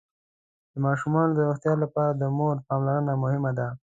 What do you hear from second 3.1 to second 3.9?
مهمه ده.